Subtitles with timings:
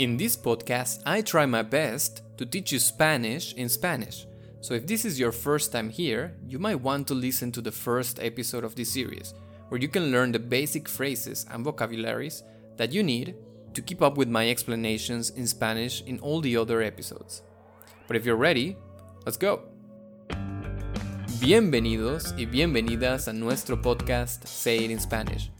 [0.00, 4.26] In this podcast, I try my best to teach you Spanish in Spanish.
[4.62, 7.70] So if this is your first time here, you might want to listen to the
[7.70, 9.34] first episode of this series,
[9.68, 12.42] where you can learn the basic phrases and vocabularies
[12.78, 13.34] that you need
[13.74, 17.42] to keep up with my explanations in Spanish in all the other episodes.
[18.08, 18.78] But if you're ready,
[19.26, 19.64] let's go.
[21.42, 25.50] Bienvenidos y bienvenidas a nuestro podcast Say It in Spanish.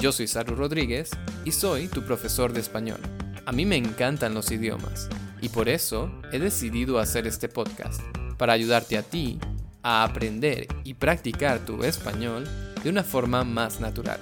[0.00, 1.12] Yo soy Saru Rodríguez
[1.46, 2.98] y soy tu profesor de español.
[3.46, 5.10] A mí me encantan los idiomas
[5.42, 8.00] y por eso he decidido hacer este podcast,
[8.38, 9.38] para ayudarte a ti
[9.82, 12.48] a aprender y practicar tu español
[12.82, 14.18] de una forma más natural.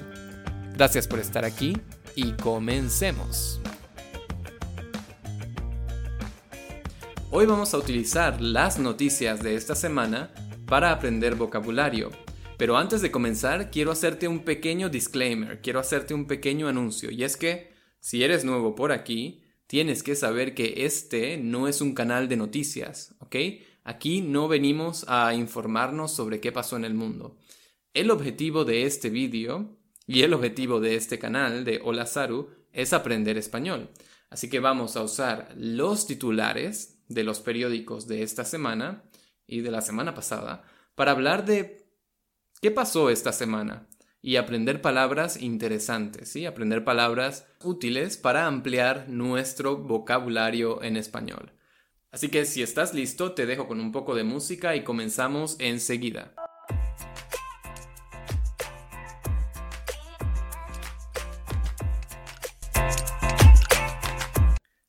[0.74, 1.78] Gracias por estar aquí
[2.16, 3.60] y comencemos.
[7.30, 10.32] Hoy vamos a utilizar las noticias de esta semana
[10.66, 12.10] para aprender vocabulario.
[12.58, 17.24] Pero antes de comenzar, quiero hacerte un pequeño disclaimer, quiero hacerte un pequeño anuncio, y
[17.24, 17.71] es que
[18.02, 22.36] si eres nuevo por aquí, tienes que saber que este no es un canal de
[22.36, 23.36] noticias, ¿ok?
[23.84, 27.38] Aquí no venimos a informarnos sobre qué pasó en el mundo.
[27.94, 32.92] El objetivo de este vídeo y el objetivo de este canal de Hola Saru es
[32.92, 33.88] aprender español.
[34.30, 39.04] Así que vamos a usar los titulares de los periódicos de esta semana
[39.46, 40.64] y de la semana pasada
[40.96, 41.86] para hablar de
[42.60, 43.88] qué pasó esta semana
[44.22, 46.46] y aprender palabras interesantes, ¿sí?
[46.46, 51.52] Aprender palabras útiles para ampliar nuestro vocabulario en español.
[52.12, 56.34] Así que si estás listo, te dejo con un poco de música y comenzamos enseguida.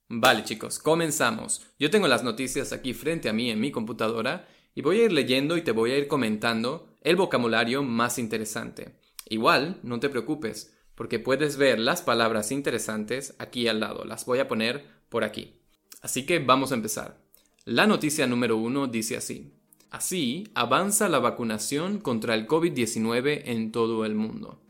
[0.09, 1.66] Vale chicos, comenzamos.
[1.80, 5.11] Yo tengo las noticias aquí frente a mí en mi computadora y voy a ir
[5.11, 9.02] leyendo y te voy a ir comentando el vocabulario más interesante.
[9.34, 14.06] Igual, no te preocupes, porque puedes ver las palabras interesantes aquí al lado.
[14.06, 15.56] Las voy a poner por aquí.
[16.03, 17.17] Así que vamos a empezar.
[17.66, 19.52] La noticia número uno dice así.
[19.89, 24.61] Así avanza la vacunación contra el COVID-19 en todo el mundo.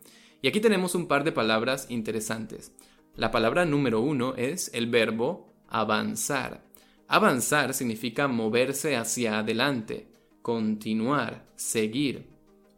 [0.42, 2.72] Y aquí tenemos un par de palabras interesantes.
[3.18, 6.64] La palabra número uno es el verbo avanzar.
[7.10, 10.08] Avanzar significa moverse hacia adelante,
[10.42, 12.32] continuar, seguir.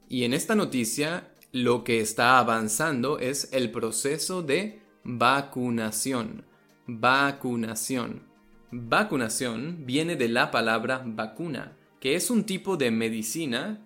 [0.10, 6.44] Y en esta noticia lo que está avanzando es el proceso de vacunación.
[6.86, 8.24] Vacunación.
[8.72, 13.80] Vacunación viene de la palabra vacuna, que es un tipo de medicina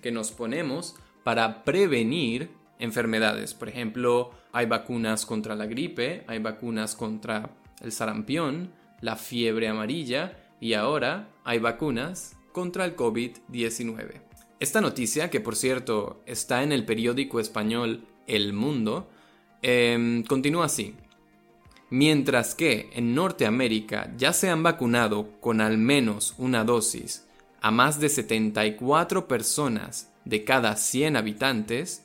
[0.00, 3.52] que nos ponemos para prevenir enfermedades.
[3.52, 10.54] Por ejemplo, hay vacunas contra la gripe, hay vacunas contra el sarampión, la fiebre amarilla
[10.60, 14.27] y ahora hay vacunas contra el COVID-19.
[14.60, 19.08] Esta noticia, que por cierto está en el periódico español El Mundo,
[19.62, 20.96] em, continúa así.
[21.90, 27.24] Mientras que en Norteamérica ya se han vacunado con al menos una dosis
[27.60, 32.04] a más de 74 personas de cada 100 habitantes,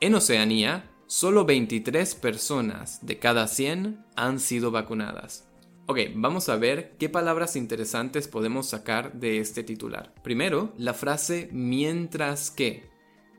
[0.00, 5.45] en Oceanía solo 23 personas de cada 100 han sido vacunadas.
[5.88, 10.12] Ok, vamos a ver qué palabras interesantes podemos sacar de este titular.
[10.24, 12.90] Primero, la frase mientras que.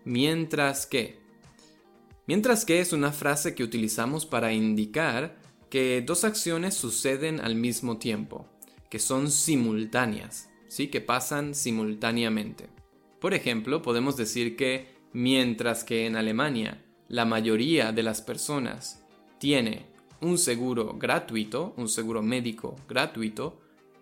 [0.05, 1.19] Mientras que.
[2.25, 5.35] Mientras que es una frase que utilizamos para indicar
[5.69, 8.47] que dos acciones suceden al mismo tiempo,
[8.89, 10.87] que son simultáneas, ¿sí?
[10.87, 12.69] que pasan simultáneamente.
[13.19, 19.03] Por ejemplo, podemos decir que mientras que en Alemania la mayoría de las personas
[19.37, 23.59] tiene un seguro gratuito, un seguro médico gratuito,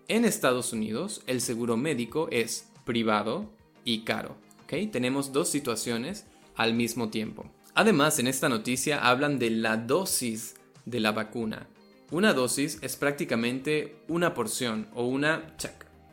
[0.08, 3.50] en Estados Unidos el seguro médico es privado
[3.84, 4.38] y caro.
[4.92, 7.46] Tenemos dos situaciones al mismo tiempo.
[7.76, 10.56] Además, en esta noticia hablan de la dosis
[10.86, 11.68] de la vacuna.
[12.12, 15.56] Una dosis es prácticamente una porción o una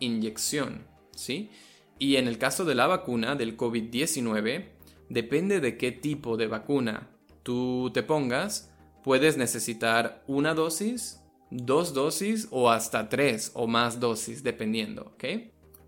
[0.01, 1.51] inyección, ¿sí?
[1.99, 4.65] Y en el caso de la vacuna del COVID-19,
[5.09, 7.11] depende de qué tipo de vacuna
[7.43, 8.72] tú te pongas,
[9.03, 11.21] puedes necesitar una dosis,
[11.51, 15.25] dos dosis o hasta tres o más dosis, dependiendo, ¿ok?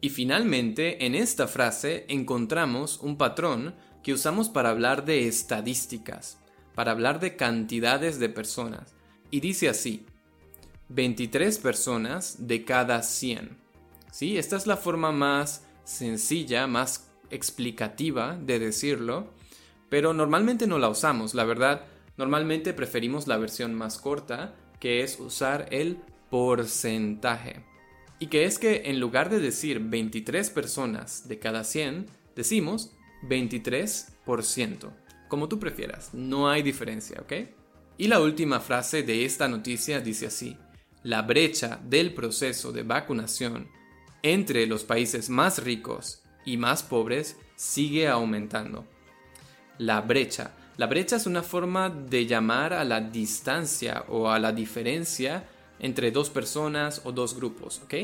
[0.01, 6.39] Y finalmente, en esta frase encontramos un patrón que usamos para hablar de estadísticas,
[6.75, 8.95] para hablar de cantidades de personas.
[9.31, 10.05] Y dice así,
[10.91, 13.57] 23 personas de cada 100.
[14.13, 14.37] ¿Sí?
[14.37, 19.31] Esta es la forma más sencilla, más explicativa de decirlo,
[19.89, 25.19] pero normalmente no la usamos, la verdad Normalmente preferimos la versión más corta, que es
[25.19, 25.99] usar el
[26.31, 27.65] porcentaje.
[28.19, 32.07] Y que es que en lugar de decir 23 personas de cada 100,
[32.37, 32.93] decimos
[33.29, 34.91] 23%.
[35.29, 37.33] Como tú prefieras, no hay diferencia, ¿ok?
[37.97, 40.57] Y la última frase de esta noticia dice así,
[41.03, 43.69] la brecha del proceso de vacunación
[44.23, 48.87] entre los países más ricos y más pobres sigue aumentando.
[49.79, 50.53] La brecha.
[50.77, 55.45] La brecha es una forma de llamar a la distancia o a la diferencia
[55.79, 57.95] entre dos personas o dos grupos, ¿ok?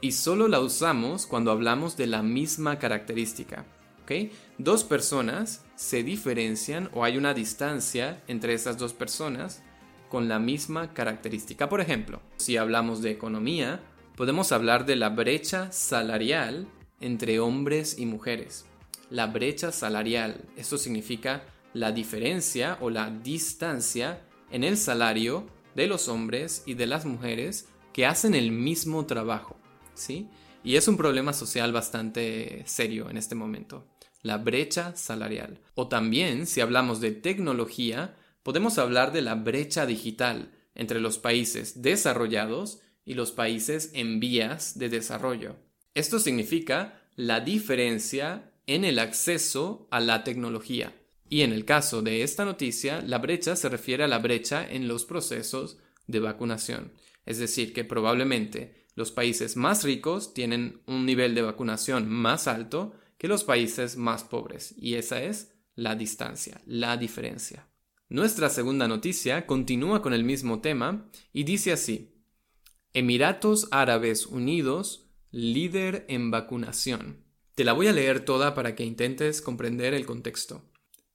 [0.00, 3.64] Y solo la usamos cuando hablamos de la misma característica,
[4.04, 4.30] ¿ok?
[4.58, 9.62] Dos personas se diferencian o hay una distancia entre esas dos personas
[10.08, 11.68] con la misma característica.
[11.68, 13.80] Por ejemplo, si hablamos de economía,
[14.14, 16.68] podemos hablar de la brecha salarial
[17.00, 18.66] entre hombres y mujeres.
[19.10, 21.42] La brecha salarial, esto significa
[21.74, 27.68] la diferencia o la distancia en el salario de los hombres y de las mujeres
[27.92, 29.56] que hacen el mismo trabajo,
[29.94, 30.28] ¿sí?
[30.62, 33.86] Y es un problema social bastante serio en este momento,
[34.22, 35.60] la brecha salarial.
[35.74, 41.82] O también, si hablamos de tecnología, podemos hablar de la brecha digital entre los países
[41.82, 45.56] desarrollados y los países en vías de desarrollo.
[45.94, 50.94] Esto significa la diferencia en el acceso a la tecnología.
[51.34, 54.86] Y en el caso de esta noticia, la brecha se refiere a la brecha en
[54.86, 56.92] los procesos de vacunación.
[57.26, 62.94] Es decir, que probablemente los países más ricos tienen un nivel de vacunación más alto
[63.18, 64.76] que los países más pobres.
[64.78, 67.66] Y esa es la distancia, la diferencia.
[68.08, 72.14] Nuestra segunda noticia continúa con el mismo tema y dice así.
[72.92, 77.24] Emiratos Árabes Unidos, líder en vacunación.
[77.56, 80.70] Te la voy a leer toda para que intentes comprender el contexto.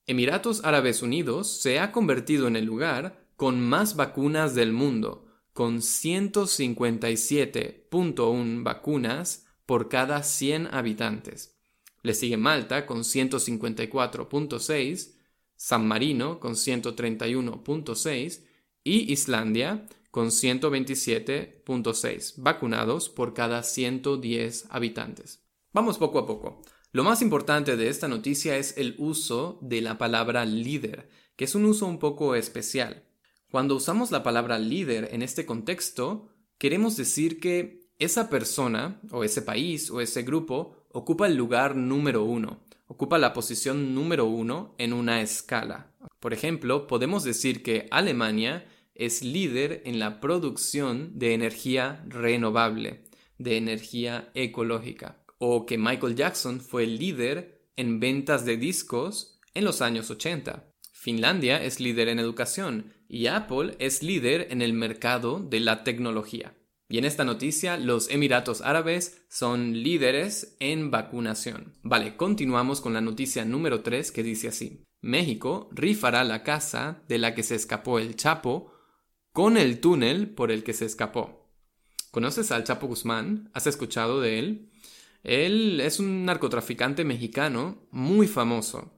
[0.09, 5.81] Emiratos Árabes Unidos se ha convertido en el lugar con más vacunas del mundo, con
[5.81, 11.59] 157.1 vacunas por cada 100 habitantes.
[12.01, 15.11] Le sigue Malta con 154.6,
[15.56, 18.41] San Marino con 131.6
[18.83, 25.44] y Islandia con 127.6 vacunados por cada 110 habitantes.
[25.71, 26.63] Vamos poco a poco.
[26.91, 31.53] Lo más importante de esta noticia es el uso de la palabra líder, que es
[31.53, 33.03] un uso un poco especial.
[33.51, 39.44] Cuando usamos la palabra líder en este contexto, queremos decir que esa persona, o ese
[39.44, 44.94] país, o ese grupo, ocupa el lugar número uno, ocupa la posición número uno en
[44.94, 45.92] una escala.
[46.19, 48.65] Por ejemplo, podemos decir que Alemania
[48.95, 53.03] es líder en la producción de energía renovable,
[53.38, 59.81] de energía ecológica, o que Michael Jackson fue líder en ventas de discos en los
[59.81, 60.71] años 80.
[60.91, 66.56] Finlandia es líder en educación y Apple es líder en el mercado de la tecnología.
[66.89, 71.75] Y en esta noticia, los Emiratos Árabes son líderes en vacunación.
[71.83, 74.83] Vale, continuamos con la noticia número 3 que dice así.
[75.01, 78.74] México rifará la casa de la que se escapó el Chapo
[79.31, 81.47] con el túnel por el que se escapó.
[82.12, 83.51] ¿Conoces al Chapo Guzmán?
[83.53, 84.69] ¿Has escuchado de él?
[85.24, 88.92] Él es un narcotraficante mexicano muy famoso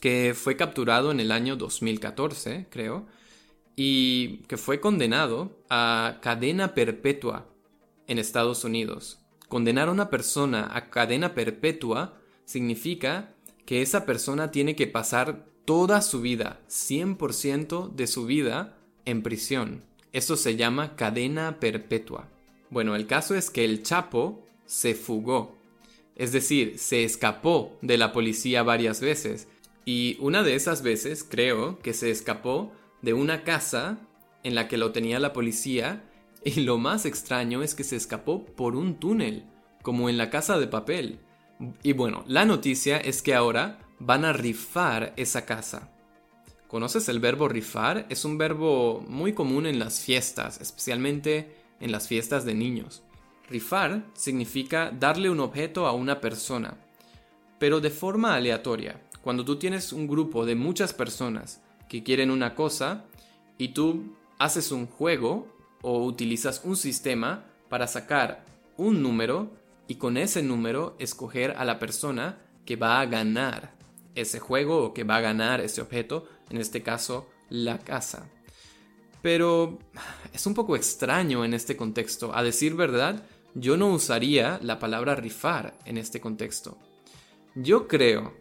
[0.00, 3.06] que fue capturado en el año 2014, creo,
[3.76, 7.46] y que fue condenado a cadena perpetua
[8.06, 9.20] en Estados Unidos.
[9.48, 13.34] Condenar a una persona a cadena perpetua significa
[13.66, 19.84] que esa persona tiene que pasar toda su vida, 100% de su vida, en prisión.
[20.12, 22.28] Eso se llama cadena perpetua.
[22.70, 25.58] Bueno, el caso es que el Chapo se fugó.
[26.14, 29.48] Es decir, se escapó de la policía varias veces.
[29.84, 32.70] Y una de esas veces creo que se escapó
[33.02, 33.98] de una casa
[34.44, 36.04] en la que lo tenía la policía.
[36.44, 39.44] Y lo más extraño es que se escapó por un túnel,
[39.82, 41.18] como en la casa de papel.
[41.82, 45.90] Y bueno, la noticia es que ahora van a rifar esa casa.
[46.68, 48.06] ¿Conoces el verbo rifar?
[48.08, 53.02] Es un verbo muy común en las fiestas, especialmente en las fiestas de niños.
[53.50, 56.76] Rifar significa darle un objeto a una persona,
[57.58, 59.00] pero de forma aleatoria.
[59.22, 63.04] Cuando tú tienes un grupo de muchas personas que quieren una cosa
[63.58, 65.48] y tú haces un juego
[65.82, 68.44] o utilizas un sistema para sacar
[68.76, 69.50] un número
[69.88, 73.74] y con ese número escoger a la persona que va a ganar
[74.14, 78.28] ese juego o que va a ganar ese objeto, en este caso la casa.
[79.22, 79.78] Pero
[80.32, 82.34] es un poco extraño en este contexto.
[82.34, 83.22] A decir verdad,
[83.54, 86.78] yo no usaría la palabra rifar en este contexto.
[87.54, 88.34] Yo creo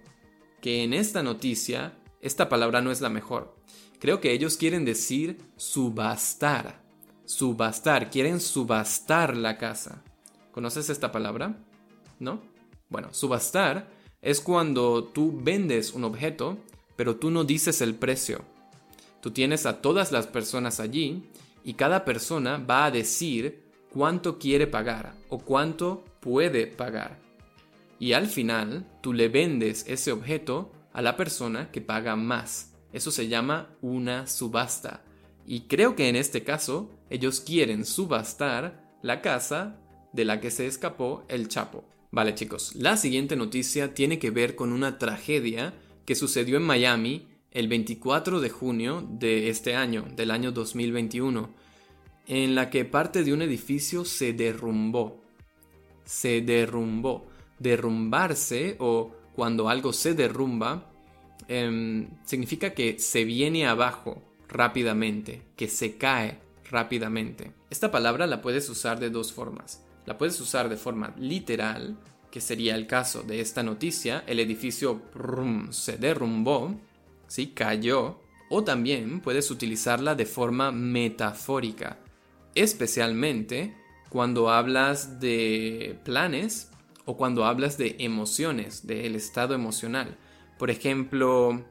[0.61, 3.55] que en esta noticia esta palabra no es la mejor.
[3.99, 6.81] Creo que ellos quieren decir subastar.
[7.25, 10.03] Subastar, quieren subastar la casa.
[10.51, 11.57] ¿Conoces esta palabra?
[12.19, 12.41] ¿No?
[12.89, 13.89] Bueno, subastar
[14.21, 16.57] es cuando tú vendes un objeto,
[16.95, 18.43] pero tú no dices el precio.
[19.21, 21.29] Tú tienes a todas las personas allí
[21.63, 27.19] y cada persona va a decir cuánto quiere pagar o cuánto puede pagar.
[27.99, 32.73] Y al final tú le vendes ese objeto a la persona que paga más.
[32.93, 35.03] Eso se llama una subasta.
[35.45, 39.79] Y creo que en este caso ellos quieren subastar la casa
[40.13, 41.85] de la que se escapó el Chapo.
[42.11, 45.73] Vale chicos, la siguiente noticia tiene que ver con una tragedia
[46.05, 51.53] que sucedió en Miami el 24 de junio de este año, del año 2021,
[52.29, 55.19] en la que parte de un edificio se derrumbó.
[56.05, 57.27] Se derrumbó.
[57.57, 60.91] Derrumbarse o cuando algo se derrumba
[61.47, 67.51] em, significa que se viene abajo rápidamente, que se cae rápidamente.
[67.71, 69.83] Esta palabra la puedes usar de dos formas.
[70.05, 71.97] La puedes usar de forma literal,
[72.29, 75.01] que sería el caso de esta noticia, el edificio
[75.71, 76.79] se derrumbó,
[77.27, 77.47] ¿sí?
[77.47, 78.19] cayó,
[78.51, 81.97] o también puedes utilizarla de forma metafórica,
[82.61, 83.73] especialmente
[84.09, 86.69] cuando hablas de planes
[87.05, 90.17] o cuando hablas de emociones, del estado emocional.
[90.57, 91.61] Por ejemplo,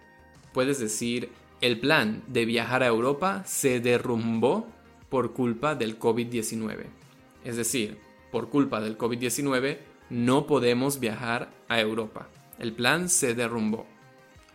[0.54, 1.30] puedes decir,
[1.60, 4.66] el plan de viajar a Europa se derrumbó
[5.10, 6.86] por culpa del COVID-19.
[7.44, 7.98] Es decir,
[8.32, 9.78] por culpa del COVID-19
[10.08, 12.28] no podemos viajar a Europa.
[12.58, 13.86] El plan se derrumbó.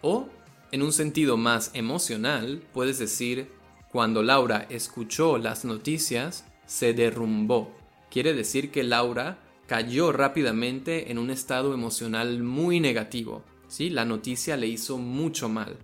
[0.02, 0.28] O,
[0.72, 3.50] en un sentido más emocional, puedes decir,
[3.94, 7.72] cuando Laura escuchó las noticias, se derrumbó.
[8.10, 13.44] Quiere decir que Laura cayó rápidamente en un estado emocional muy negativo.
[13.68, 13.92] ¿sí?
[13.92, 15.78] La noticia le hizo mucho mal.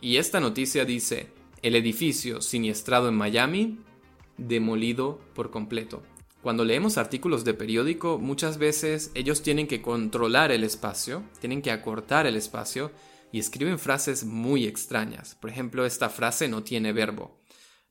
[0.00, 3.80] Y esta noticia dice, el edificio siniestrado en Miami,
[4.38, 6.04] demolido por completo.
[6.42, 11.72] Cuando leemos artículos de periódico, muchas veces ellos tienen que controlar el espacio, tienen que
[11.72, 12.92] acortar el espacio
[13.32, 15.34] y escriben frases muy extrañas.
[15.34, 17.36] Por ejemplo, esta frase no tiene verbo,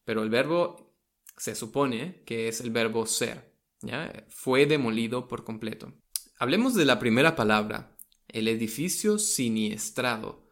[0.05, 0.95] pero el verbo
[1.37, 3.53] se supone que es el verbo ser.
[3.81, 4.25] ¿ya?
[4.29, 5.93] Fue demolido por completo.
[6.39, 7.97] Hablemos de la primera palabra,
[8.29, 10.47] el edificio siniestrado.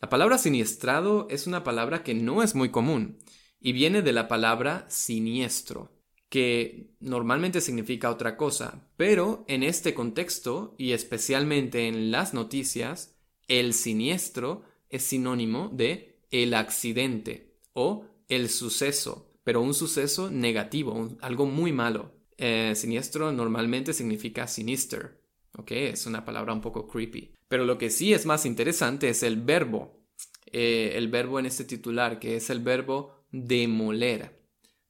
[0.00, 3.18] La palabra siniestrado es una palabra que no es muy común
[3.60, 5.96] y viene de la palabra siniestro
[6.28, 13.16] que normalmente significa otra cosa, pero en este contexto y especialmente en las noticias,
[13.48, 21.46] el siniestro es sinónimo de el accidente o el suceso, pero un suceso negativo, algo
[21.46, 22.12] muy malo.
[22.38, 25.22] Eh, siniestro normalmente significa sinister,
[25.56, 25.70] ¿ok?
[25.70, 27.32] Es una palabra un poco creepy.
[27.48, 30.06] Pero lo que sí es más interesante es el verbo,
[30.46, 34.36] eh, el verbo en este titular, que es el verbo demoler.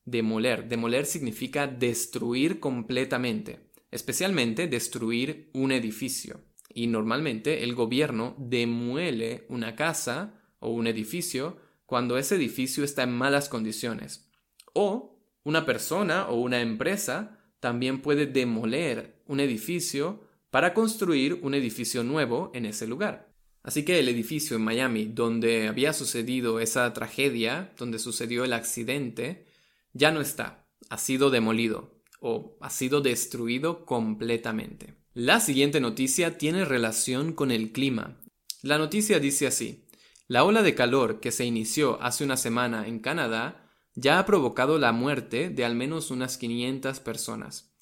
[0.05, 0.69] Demoler.
[0.69, 6.41] Demoler significa destruir completamente, especialmente destruir un edificio.
[6.73, 13.13] Y normalmente el gobierno demuele una casa o un edificio cuando ese edificio está en
[13.13, 14.29] malas condiciones.
[14.75, 22.03] O una persona o una empresa también puede demoler un edificio para construir un edificio
[22.03, 23.33] nuevo en ese lugar.
[23.63, 29.47] Así que el edificio en Miami donde había sucedido esa tragedia, donde sucedió el accidente,
[29.93, 34.95] ya no está, ha sido demolido o ha sido destruido completamente.
[35.15, 38.21] La siguiente noticia tiene relación con el clima.
[38.63, 39.86] La noticia dice así,
[40.29, 44.79] la ola de calor que se inició hace una semana en Canadá ya ha provocado
[44.79, 47.73] la muerte de al menos unas 500 personas,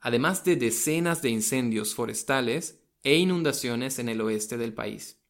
[0.00, 5.22] además de decenas de incendios forestales e inundaciones en el oeste del país.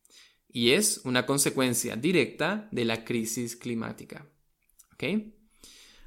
[0.48, 4.26] Y es una consecuencia directa de la crisis climática.
[4.94, 5.34] ¿Okay?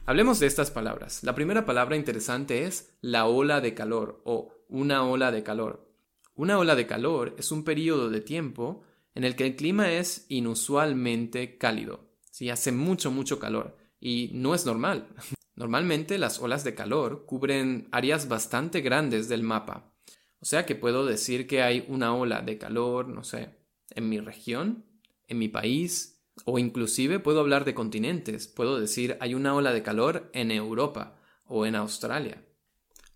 [0.06, 1.24] Hablemos de estas palabras.
[1.24, 5.88] La primera palabra interesante es la ola de calor o una ola de calor.
[6.36, 8.84] Una ola de calor es un periodo de tiempo
[9.20, 12.08] en el que el clima es inusualmente cálido.
[12.32, 13.76] Si hace mucho, mucho calor.
[14.00, 15.10] Y no es normal.
[15.58, 19.94] Normalmente las olas de calor cubren áreas bastante grandes del mapa.
[20.40, 23.58] O sea que puedo decir que hay una ola de calor, no sé,
[23.90, 24.86] en mi región,
[25.28, 29.84] en mi país, o inclusive puedo hablar de continentes, puedo decir hay una ola de
[29.84, 32.42] calor en Europa o en Australia.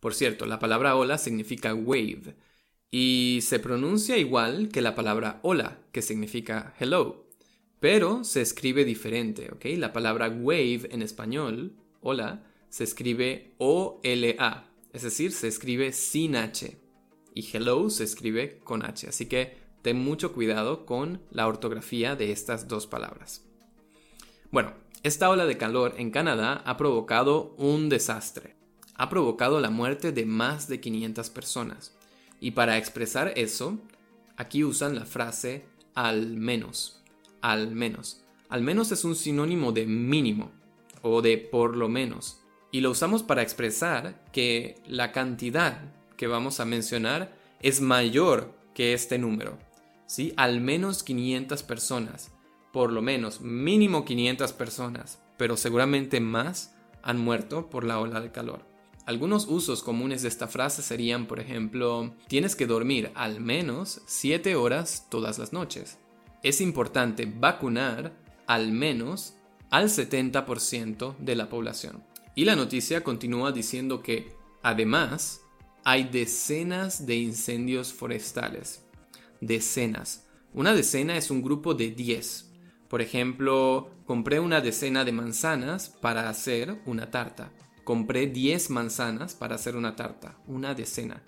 [0.02, 2.36] Por cierto, la palabra ola significa wave
[2.96, 7.26] y se pronuncia igual que la palabra hola, que significa hello,
[7.80, 9.66] pero se escribe diferente, ¿ok?
[9.78, 16.78] La palabra wave en español, hola, se escribe O-L-A, es decir, se escribe sin H
[17.34, 22.32] y hello se escribe con H, así que ten mucho cuidado con la ortografía de
[22.32, 23.44] estas dos palabras.
[24.52, 24.72] Bueno,
[25.02, 28.56] esta ola de calor en Canadá ha provocado un desastre.
[28.94, 31.98] Ha provocado la muerte de más de 500 personas.
[32.44, 33.80] Y para expresar eso,
[34.36, 35.64] aquí usan la frase
[35.96, 37.02] al menos.
[37.42, 38.22] Al menos.
[38.50, 40.52] al menos es un sinónimo de mínimo
[41.02, 42.42] o de por lo menos.
[42.70, 45.80] Y lo usamos para expresar que la cantidad
[46.18, 49.58] que vamos a mencionar es mayor que este número.
[50.06, 50.34] ¿sí?
[50.36, 52.34] Al menos 500 personas,
[52.74, 58.34] por lo menos mínimo 500 personas, pero seguramente más han muerto por la ola de
[58.34, 58.73] calor.
[59.06, 64.56] Algunos usos comunes de esta frase serían, por ejemplo, tienes que dormir al menos 7
[64.56, 65.98] horas todas las noches.
[66.42, 68.14] Es importante vacunar
[68.48, 69.36] al menos
[69.70, 72.02] al 70% de la población.
[72.34, 75.42] Y la noticia continúa diciendo que, además,
[75.84, 78.86] hay decenas de incendios forestales.
[79.42, 80.28] Decenas.
[80.54, 82.52] Una decena es un grupo de 10.
[82.88, 87.52] Por ejemplo, compré una decena de manzanas para hacer una tarta.
[87.84, 90.38] Compré 10 manzanas para hacer una tarta.
[90.48, 91.22] Una decena.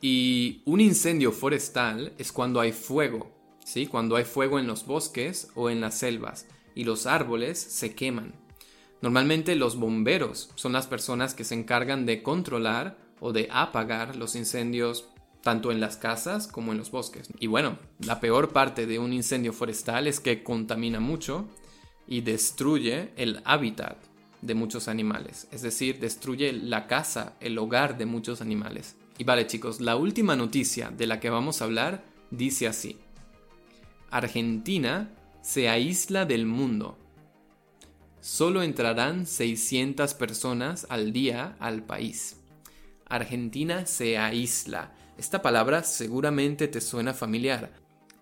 [0.00, 3.32] Y un incendio forestal es cuando hay fuego,
[3.64, 3.86] ¿sí?
[3.86, 8.34] Cuando hay fuego en los bosques o en las selvas y los árboles se queman.
[9.00, 14.36] Normalmente los bomberos son las personas que se encargan de controlar o de apagar los
[14.36, 15.08] incendios
[15.42, 17.28] tanto en las casas como en los bosques.
[17.38, 21.48] Y bueno, la peor parte de un incendio forestal es que contamina mucho
[22.06, 23.96] y destruye el hábitat
[24.42, 28.96] de muchos animales, es decir, destruye la casa, el hogar de muchos animales.
[29.18, 32.98] Y vale chicos, la última noticia de la que vamos a hablar dice así.
[34.10, 35.10] Argentina
[35.42, 36.98] se aísla del mundo.
[38.20, 42.40] Solo entrarán 600 personas al día al país.
[43.08, 44.92] Argentina se aísla.
[45.16, 47.72] Esta palabra seguramente te suena familiar,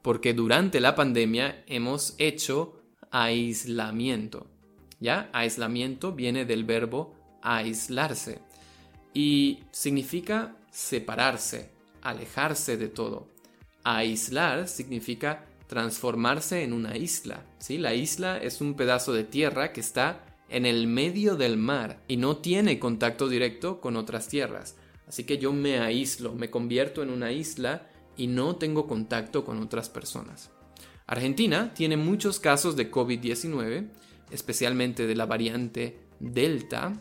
[0.02, 4.53] porque durante la pandemia hemos hecho aislamiento.
[5.00, 5.28] ¿Ya?
[5.32, 8.40] Aislamiento viene del verbo aislarse
[9.12, 11.70] y significa separarse,
[12.02, 13.28] alejarse de todo.
[13.84, 17.44] Aislar significa transformarse en una isla.
[17.58, 17.78] ¿sí?
[17.78, 22.16] La isla es un pedazo de tierra que está en el medio del mar y
[22.16, 24.76] no tiene contacto directo con otras tierras.
[25.06, 29.60] Así que yo me aíslo, me convierto en una isla y no tengo contacto con
[29.60, 30.50] otras personas.
[31.06, 33.88] Argentina tiene muchos casos de COVID-19,
[34.34, 36.92] especialmente de la variante Delta.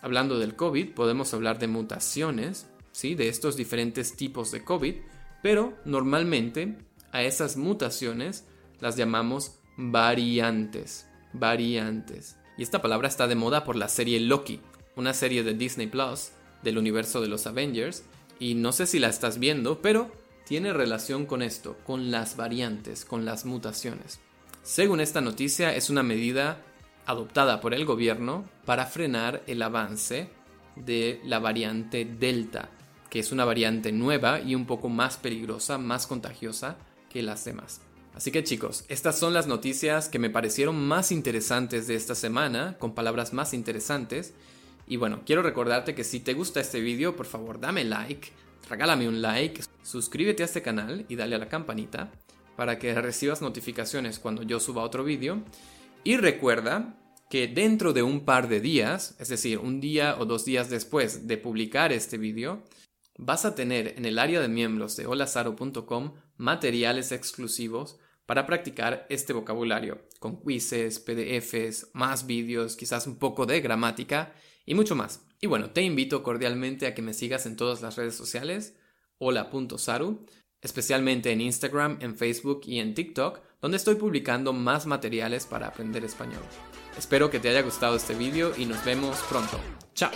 [0.00, 3.14] Hablando del COVID, podemos hablar de mutaciones, ¿sí?
[3.14, 4.94] de estos diferentes tipos de COVID,
[5.42, 6.78] pero normalmente
[7.12, 8.44] a esas mutaciones
[8.80, 11.08] las llamamos variantes.
[11.32, 12.36] Variantes.
[12.56, 14.60] Y esta palabra está de moda por la serie Loki,
[14.94, 16.30] una serie de Disney Plus
[16.62, 18.04] del universo de los Avengers.
[18.38, 20.10] Y no sé si la estás viendo, pero
[20.46, 24.20] tiene relación con esto, con las variantes, con las mutaciones.
[24.62, 26.65] Según esta noticia, es una medida
[27.06, 30.28] adoptada por el gobierno para frenar el avance
[30.76, 32.68] de la variante Delta,
[33.08, 36.76] que es una variante nueva y un poco más peligrosa, más contagiosa
[37.08, 37.80] que las demás.
[38.14, 42.76] Así que chicos, estas son las noticias que me parecieron más interesantes de esta semana,
[42.78, 44.32] con palabras más interesantes.
[44.86, 48.30] Y bueno, quiero recordarte que si te gusta este vídeo, por favor dame like,
[48.70, 52.10] regálame un like, suscríbete a este canal y dale a la campanita
[52.56, 55.42] para que recibas notificaciones cuando yo suba otro vídeo.
[56.06, 56.96] Y recuerda
[57.28, 61.26] que dentro de un par de días, es decir, un día o dos días después
[61.26, 62.62] de publicar este vídeo,
[63.18, 69.32] vas a tener en el área de miembros de holasaro.com materiales exclusivos para practicar este
[69.32, 74.32] vocabulario, con quizzes, PDFs, más vídeos, quizás un poco de gramática
[74.64, 75.26] y mucho más.
[75.40, 78.76] Y bueno, te invito cordialmente a que me sigas en todas las redes sociales,
[79.18, 80.24] hola.saru,
[80.62, 86.04] especialmente en Instagram, en Facebook y en TikTok, donde estoy publicando más materiales para aprender
[86.04, 86.42] español.
[86.96, 89.58] Espero que te haya gustado este vídeo y nos vemos pronto.
[89.94, 90.10] Chao.